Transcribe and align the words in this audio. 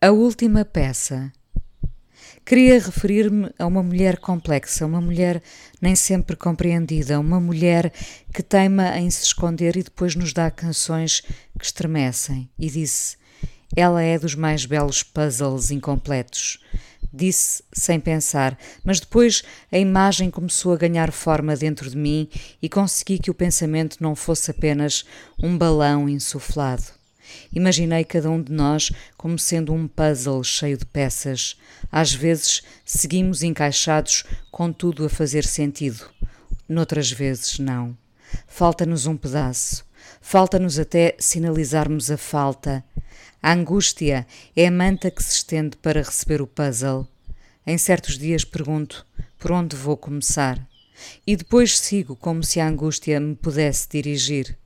A 0.00 0.12
última 0.12 0.64
peça. 0.64 1.32
Queria 2.46 2.78
referir-me 2.78 3.50
a 3.58 3.66
uma 3.66 3.82
mulher 3.82 4.18
complexa, 4.18 4.86
uma 4.86 5.00
mulher 5.00 5.42
nem 5.82 5.96
sempre 5.96 6.36
compreendida, 6.36 7.18
uma 7.18 7.40
mulher 7.40 7.92
que 8.32 8.40
teima 8.40 8.96
em 8.96 9.10
se 9.10 9.24
esconder 9.24 9.76
e 9.76 9.82
depois 9.82 10.14
nos 10.14 10.32
dá 10.32 10.52
canções 10.52 11.22
que 11.58 11.64
estremecem. 11.64 12.48
E 12.56 12.70
disse: 12.70 13.16
Ela 13.74 14.00
é 14.00 14.16
dos 14.16 14.36
mais 14.36 14.64
belos 14.64 15.02
puzzles 15.02 15.72
incompletos. 15.72 16.60
Disse 17.12 17.64
sem 17.72 17.98
pensar, 17.98 18.56
mas 18.84 19.00
depois 19.00 19.42
a 19.72 19.78
imagem 19.78 20.30
começou 20.30 20.72
a 20.72 20.76
ganhar 20.76 21.10
forma 21.10 21.56
dentro 21.56 21.90
de 21.90 21.96
mim 21.96 22.28
e 22.62 22.68
consegui 22.68 23.18
que 23.18 23.32
o 23.32 23.34
pensamento 23.34 23.96
não 24.00 24.14
fosse 24.14 24.48
apenas 24.52 25.04
um 25.42 25.58
balão 25.58 26.08
insuflado. 26.08 26.97
Imaginei 27.52 28.04
cada 28.04 28.30
um 28.30 28.42
de 28.42 28.52
nós 28.52 28.90
como 29.16 29.38
sendo 29.38 29.72
um 29.72 29.86
puzzle 29.88 30.42
cheio 30.44 30.76
de 30.76 30.84
peças. 30.84 31.56
Às 31.90 32.12
vezes 32.12 32.62
seguimos 32.84 33.42
encaixados 33.42 34.24
com 34.50 34.72
tudo 34.72 35.04
a 35.04 35.08
fazer 35.08 35.44
sentido. 35.44 36.08
Noutras 36.68 37.10
vezes, 37.10 37.58
não. 37.58 37.96
Falta-nos 38.46 39.06
um 39.06 39.16
pedaço. 39.16 39.84
Falta-nos 40.20 40.78
até 40.78 41.16
sinalizarmos 41.18 42.10
a 42.10 42.16
falta. 42.16 42.84
A 43.42 43.52
angústia 43.52 44.26
é 44.54 44.66
a 44.66 44.70
manta 44.70 45.10
que 45.10 45.22
se 45.22 45.32
estende 45.32 45.76
para 45.76 46.02
receber 46.02 46.42
o 46.42 46.46
puzzle. 46.46 47.06
Em 47.66 47.78
certos 47.78 48.18
dias 48.18 48.44
pergunto: 48.44 49.06
por 49.38 49.52
onde 49.52 49.76
vou 49.76 49.96
começar? 49.96 50.66
E 51.26 51.36
depois 51.36 51.78
sigo 51.78 52.16
como 52.16 52.42
se 52.42 52.60
a 52.60 52.66
angústia 52.66 53.20
me 53.20 53.36
pudesse 53.36 53.88
dirigir. 53.88 54.58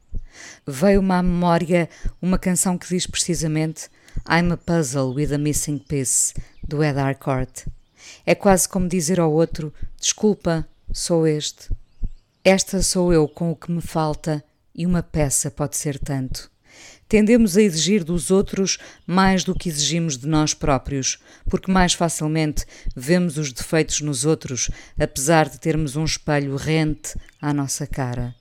Veio-me 0.66 1.12
à 1.12 1.22
memória 1.22 1.88
uma 2.20 2.38
canção 2.38 2.78
que 2.78 2.88
diz 2.88 3.06
precisamente 3.06 3.88
I'm 4.28 4.52
a 4.52 4.56
puzzle 4.56 5.14
with 5.14 5.32
a 5.32 5.38
missing 5.38 5.78
piece, 5.78 6.34
do 6.66 6.82
Ed 6.82 6.98
Harcourt. 6.98 7.66
É 8.26 8.34
quase 8.34 8.68
como 8.68 8.88
dizer 8.88 9.20
ao 9.20 9.32
outro: 9.32 9.72
Desculpa, 9.98 10.66
sou 10.92 11.26
este. 11.26 11.70
Esta 12.44 12.82
sou 12.82 13.12
eu 13.12 13.28
com 13.28 13.50
o 13.50 13.56
que 13.56 13.70
me 13.70 13.80
falta 13.80 14.42
e 14.74 14.84
uma 14.84 15.02
peça 15.02 15.50
pode 15.50 15.76
ser 15.76 15.98
tanto. 15.98 16.50
Tendemos 17.08 17.58
a 17.58 17.62
exigir 17.62 18.04
dos 18.04 18.30
outros 18.30 18.78
mais 19.06 19.44
do 19.44 19.54
que 19.54 19.68
exigimos 19.68 20.16
de 20.16 20.26
nós 20.26 20.54
próprios, 20.54 21.18
porque 21.44 21.70
mais 21.70 21.92
facilmente 21.92 22.64
vemos 22.96 23.36
os 23.36 23.52
defeitos 23.52 24.00
nos 24.00 24.24
outros, 24.24 24.70
apesar 24.98 25.48
de 25.48 25.60
termos 25.60 25.94
um 25.94 26.04
espelho 26.04 26.56
rente 26.56 27.14
à 27.40 27.52
nossa 27.52 27.86
cara. 27.86 28.34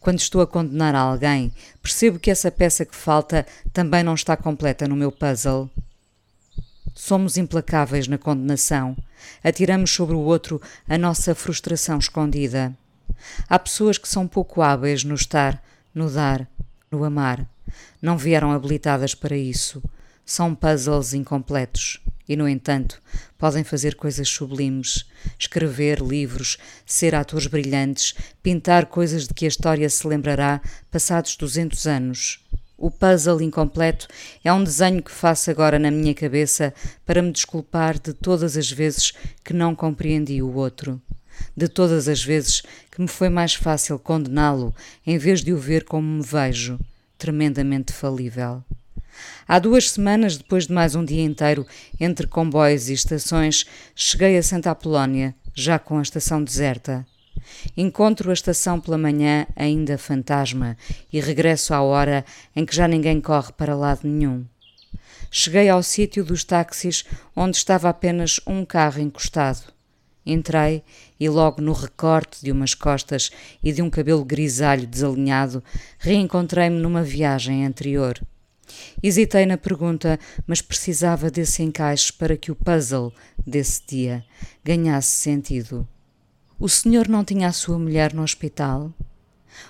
Quando 0.00 0.18
estou 0.18 0.40
a 0.40 0.46
condenar 0.46 0.94
alguém, 0.94 1.52
percebo 1.82 2.18
que 2.18 2.30
essa 2.30 2.50
peça 2.50 2.84
que 2.84 2.94
falta 2.94 3.46
também 3.72 4.02
não 4.02 4.14
está 4.14 4.36
completa 4.36 4.86
no 4.86 4.96
meu 4.96 5.10
puzzle. 5.10 5.70
Somos 6.94 7.36
implacáveis 7.36 8.08
na 8.08 8.18
condenação. 8.18 8.96
Atiramos 9.42 9.90
sobre 9.90 10.14
o 10.14 10.20
outro 10.20 10.60
a 10.88 10.96
nossa 10.96 11.34
frustração 11.34 11.98
escondida. 11.98 12.74
Há 13.48 13.58
pessoas 13.58 13.98
que 13.98 14.08
são 14.08 14.26
pouco 14.26 14.62
hábeis 14.62 15.04
no 15.04 15.14
estar, 15.14 15.62
no 15.94 16.10
dar, 16.10 16.48
no 16.90 17.04
amar. 17.04 17.46
Não 18.00 18.16
vieram 18.16 18.52
habilitadas 18.52 19.14
para 19.14 19.36
isso. 19.36 19.82
São 20.24 20.54
puzzles 20.54 21.12
incompletos 21.12 22.00
e, 22.28 22.36
no 22.36 22.48
entanto, 22.48 23.00
podem 23.38 23.62
fazer 23.62 23.94
coisas 23.94 24.28
sublimes, 24.28 25.04
escrever 25.38 26.00
livros, 26.00 26.58
ser 26.84 27.14
atores 27.14 27.46
brilhantes, 27.46 28.14
pintar 28.42 28.86
coisas 28.86 29.26
de 29.26 29.34
que 29.34 29.44
a 29.44 29.48
história 29.48 29.88
se 29.88 30.06
lembrará 30.06 30.60
passados 30.90 31.36
200 31.36 31.86
anos. 31.86 32.40
O 32.78 32.90
puzzle 32.90 33.40
incompleto 33.40 34.06
é 34.44 34.52
um 34.52 34.62
desenho 34.62 35.02
que 35.02 35.10
faço 35.10 35.50
agora 35.50 35.78
na 35.78 35.90
minha 35.90 36.14
cabeça 36.14 36.74
para 37.06 37.22
me 37.22 37.32
desculpar 37.32 37.98
de 37.98 38.12
todas 38.12 38.56
as 38.56 38.70
vezes 38.70 39.12
que 39.42 39.54
não 39.54 39.74
compreendi 39.74 40.42
o 40.42 40.54
outro, 40.54 41.00
de 41.56 41.68
todas 41.68 42.06
as 42.06 42.22
vezes 42.22 42.62
que 42.90 43.00
me 43.00 43.08
foi 43.08 43.30
mais 43.30 43.54
fácil 43.54 43.98
condená-lo 43.98 44.74
em 45.06 45.16
vez 45.16 45.42
de 45.42 45.54
o 45.54 45.58
ver 45.58 45.84
como 45.84 46.18
me 46.18 46.22
vejo, 46.22 46.78
tremendamente 47.16 47.94
falível. 47.94 48.62
Há 49.46 49.58
duas 49.58 49.90
semanas, 49.90 50.36
depois 50.36 50.66
de 50.66 50.72
mais 50.72 50.94
um 50.94 51.04
dia 51.04 51.22
inteiro 51.22 51.66
entre 52.00 52.26
comboios 52.26 52.88
e 52.88 52.92
estações, 52.92 53.64
cheguei 53.94 54.36
a 54.36 54.42
Santa 54.42 54.70
Apolónia, 54.70 55.34
já 55.54 55.78
com 55.78 55.98
a 55.98 56.02
estação 56.02 56.42
deserta. 56.42 57.06
Encontro 57.76 58.30
a 58.30 58.34
estação 58.34 58.80
pela 58.80 58.98
manhã 58.98 59.46
ainda 59.54 59.98
fantasma 59.98 60.76
e 61.12 61.20
regresso 61.20 61.72
à 61.74 61.82
hora 61.82 62.24
em 62.54 62.64
que 62.64 62.74
já 62.74 62.88
ninguém 62.88 63.20
corre 63.20 63.52
para 63.52 63.76
lado 63.76 64.00
nenhum. 64.04 64.44
Cheguei 65.30 65.68
ao 65.68 65.82
sítio 65.82 66.24
dos 66.24 66.44
táxis 66.44 67.04
onde 67.34 67.56
estava 67.56 67.88
apenas 67.88 68.40
um 68.46 68.64
carro 68.64 69.00
encostado. 69.00 69.72
Entrei 70.24 70.82
e 71.20 71.28
logo 71.28 71.62
no 71.62 71.72
recorte 71.72 72.42
de 72.42 72.50
umas 72.50 72.74
costas 72.74 73.30
e 73.62 73.72
de 73.72 73.80
um 73.80 73.88
cabelo 73.88 74.24
grisalho 74.24 74.86
desalinhado, 74.86 75.62
reencontrei-me 75.98 76.80
numa 76.80 77.02
viagem 77.02 77.64
anterior. 77.64 78.20
Hesitei 79.02 79.46
na 79.46 79.56
pergunta, 79.56 80.18
mas 80.46 80.60
precisava 80.60 81.30
desse 81.30 81.62
encaixe 81.62 82.12
para 82.12 82.36
que 82.36 82.50
o 82.50 82.56
puzzle 82.56 83.12
desse 83.46 83.82
dia 83.86 84.24
ganhasse 84.64 85.12
sentido. 85.12 85.86
O 86.58 86.68
senhor 86.68 87.08
não 87.08 87.24
tinha 87.24 87.48
a 87.48 87.52
sua 87.52 87.78
mulher 87.78 88.14
no 88.14 88.22
hospital? 88.22 88.92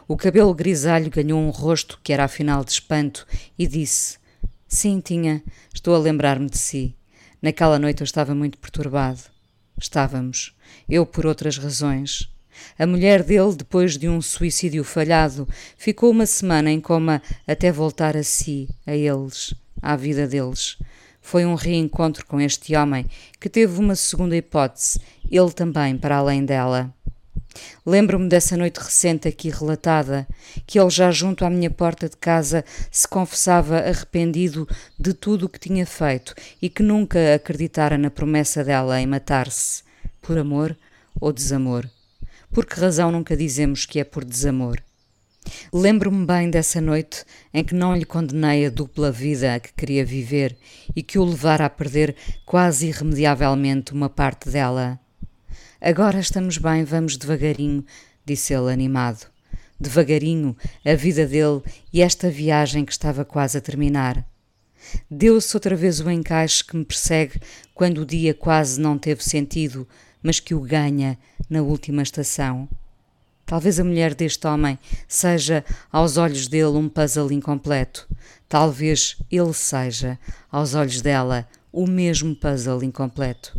O 0.06 0.16
cabelo 0.16 0.54
grisalho 0.54 1.10
ganhou 1.10 1.40
um 1.40 1.50
rosto 1.50 2.00
que 2.02 2.12
era 2.12 2.24
afinal 2.24 2.64
de 2.64 2.72
espanto 2.72 3.26
e 3.58 3.66
disse: 3.66 4.18
Sim, 4.68 5.00
tinha. 5.00 5.42
Estou 5.72 5.94
a 5.94 5.98
lembrar-me 5.98 6.48
de 6.48 6.58
si. 6.58 6.96
Naquela 7.40 7.78
noite 7.78 8.00
eu 8.02 8.04
estava 8.04 8.34
muito 8.34 8.58
perturbado. 8.58 9.20
Estávamos. 9.78 10.56
Eu 10.88 11.04
por 11.04 11.26
outras 11.26 11.58
razões. 11.58 12.28
A 12.78 12.86
mulher 12.86 13.22
dele, 13.22 13.54
depois 13.56 13.96
de 13.96 14.08
um 14.08 14.20
suicídio 14.20 14.84
falhado, 14.84 15.48
ficou 15.76 16.10
uma 16.10 16.26
semana 16.26 16.70
em 16.70 16.80
coma 16.80 17.22
até 17.46 17.72
voltar 17.72 18.16
a 18.16 18.22
si, 18.22 18.68
a 18.86 18.94
eles, 18.94 19.54
à 19.80 19.96
vida 19.96 20.26
deles. 20.26 20.78
Foi 21.20 21.44
um 21.44 21.54
reencontro 21.54 22.24
com 22.26 22.40
este 22.40 22.76
homem 22.76 23.06
que 23.40 23.48
teve 23.48 23.80
uma 23.80 23.96
segunda 23.96 24.36
hipótese, 24.36 25.00
ele 25.30 25.50
também 25.50 25.98
para 25.98 26.16
além 26.16 26.44
dela. 26.44 26.94
Lembro-me 27.84 28.28
dessa 28.28 28.56
noite 28.56 28.78
recente 28.78 29.28
aqui 29.28 29.50
relatada, 29.50 30.26
que 30.66 30.78
ele 30.78 30.90
já 30.90 31.10
junto 31.10 31.44
à 31.44 31.50
minha 31.50 31.70
porta 31.70 32.08
de 32.08 32.16
casa 32.16 32.64
se 32.90 33.06
confessava 33.06 33.78
arrependido 33.78 34.68
de 34.98 35.14
tudo 35.14 35.46
o 35.46 35.48
que 35.48 35.58
tinha 35.58 35.86
feito 35.86 36.34
e 36.60 36.68
que 36.68 36.82
nunca 36.82 37.34
acreditara 37.34 37.96
na 37.96 38.10
promessa 38.10 38.64
dela 38.64 39.00
em 39.00 39.06
matar-se, 39.06 39.82
por 40.20 40.38
amor 40.38 40.76
ou 41.20 41.32
desamor. 41.32 41.88
Por 42.52 42.66
que 42.66 42.80
razão 42.80 43.10
nunca 43.12 43.36
dizemos 43.36 43.86
que 43.86 44.00
é 44.00 44.04
por 44.04 44.24
desamor? 44.24 44.82
Lembro-me 45.72 46.26
bem 46.26 46.50
dessa 46.50 46.80
noite 46.80 47.24
em 47.52 47.62
que 47.62 47.74
não 47.74 47.94
lhe 47.94 48.04
condenei 48.04 48.66
a 48.66 48.70
dupla 48.70 49.12
vida 49.12 49.54
a 49.54 49.60
que 49.60 49.72
queria 49.72 50.04
viver 50.04 50.56
e 50.94 51.02
que 51.02 51.18
o 51.18 51.24
levara 51.24 51.66
a 51.66 51.70
perder 51.70 52.16
quase 52.44 52.88
irremediavelmente 52.88 53.92
uma 53.92 54.08
parte 54.08 54.50
dela. 54.50 54.98
Agora 55.80 56.18
estamos 56.18 56.58
bem, 56.58 56.84
vamos 56.84 57.16
devagarinho, 57.16 57.84
disse 58.24 58.54
ele 58.54 58.72
animado. 58.72 59.26
Devagarinho, 59.78 60.56
a 60.84 60.94
vida 60.94 61.26
dele 61.26 61.62
e 61.92 62.00
esta 62.00 62.30
viagem 62.30 62.84
que 62.84 62.92
estava 62.92 63.24
quase 63.24 63.58
a 63.58 63.60
terminar. 63.60 64.26
Deu-se 65.10 65.54
outra 65.54 65.76
vez 65.76 66.00
o 66.00 66.10
encaixe 66.10 66.64
que 66.64 66.76
me 66.76 66.84
persegue 66.84 67.40
quando 67.74 67.98
o 67.98 68.06
dia 68.06 68.32
quase 68.32 68.80
não 68.80 68.96
teve 68.96 69.22
sentido, 69.22 69.86
mas 70.22 70.40
que 70.40 70.54
o 70.54 70.60
ganha 70.60 71.18
na 71.48 71.62
última 71.62 72.02
estação. 72.02 72.68
Talvez 73.46 73.78
a 73.78 73.84
mulher 73.84 74.12
deste 74.12 74.44
homem 74.46 74.76
seja, 75.06 75.64
aos 75.92 76.16
olhos 76.16 76.48
dele, 76.48 76.76
um 76.76 76.88
puzzle 76.88 77.30
incompleto. 77.30 78.08
Talvez 78.48 79.16
ele 79.30 79.52
seja, 79.52 80.18
aos 80.50 80.74
olhos 80.74 81.00
dela, 81.00 81.46
o 81.72 81.86
mesmo 81.86 82.34
puzzle 82.34 82.82
incompleto. 82.82 83.58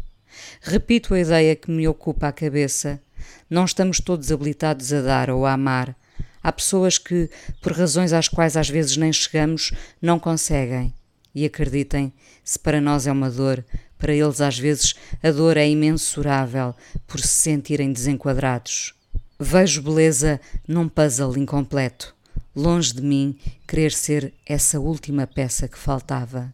Repito 0.62 1.14
a 1.14 1.20
ideia 1.20 1.56
que 1.56 1.72
me 1.72 1.88
ocupa 1.88 2.28
a 2.28 2.34
cabeça. 2.34 3.02
Não 3.50 3.64
estamos 3.64 4.00
todos 4.00 4.32
habilitados 4.32 4.92
a 4.92 5.02
dar 5.02 5.30
ou 5.30 5.46
a 5.46 5.54
amar. 5.54 5.96
Há 6.44 6.52
pessoas 6.52 6.98
que, 6.98 7.30
por 7.62 7.72
razões 7.72 8.14
às 8.14 8.28
quais 8.28 8.58
às 8.58 8.70
vezes 8.70 8.98
nem 8.98 9.12
chegamos, 9.12 9.72
não 10.02 10.20
conseguem. 10.20 10.94
E 11.34 11.46
acreditem, 11.46 12.12
se 12.44 12.58
para 12.58 12.82
nós 12.82 13.08
é 13.08 13.12
uma 13.12 13.30
dor, 13.30 13.64
para 13.98 14.14
eles, 14.14 14.42
às 14.42 14.58
vezes, 14.58 14.96
a 15.22 15.32
dor 15.32 15.58
é 15.58 15.68
imensurável 15.68 16.76
por 17.06 17.20
se 17.20 17.28
sentirem 17.28 17.92
desenquadrados. 17.92 18.94
Vejo 19.40 19.82
beleza 19.82 20.40
num 20.68 20.90
puzzle 20.90 21.38
incompleto. 21.38 22.16
Longe 22.56 22.94
de 22.94 23.02
mim 23.02 23.38
querer 23.68 23.92
ser 23.92 24.34
essa 24.46 24.80
última 24.80 25.28
peça 25.28 25.68
que 25.68 25.78
faltava. 25.78 26.54